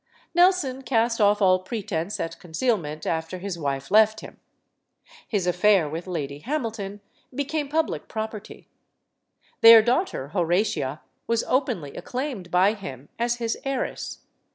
Nelson 0.33 0.81
cast 0.81 1.21
off 1.21 1.43
all 1.43 1.59
pretense 1.59 2.19
at 2.19 2.39
concealment 2.39 3.05
after 3.05 3.37
his 3.37 3.59
wife 3.59 3.91
left 3.91 4.21
him. 4.21 4.39
His 5.27 5.45
affair 5.45 5.87
with 5.87 6.07
Lady 6.07 6.39
Hamilton 6.39 7.01
became 7.35 7.69
public 7.69 8.07
property. 8.07 8.67
Their 9.61 9.83
daughter, 9.83 10.29
Horatia, 10.29 11.01
was 11.27 11.43
openly 11.43 11.95
acclaimed 11.95 12.49
by 12.49 12.73
him 12.73 13.09
as 13.19 13.35
his 13.35 13.59
heiress. 13.63 14.21